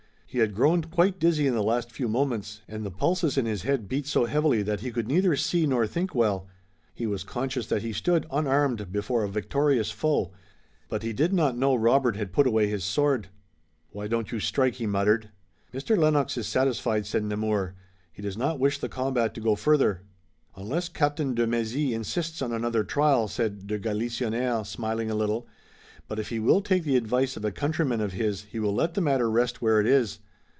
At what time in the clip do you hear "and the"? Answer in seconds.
2.65-2.89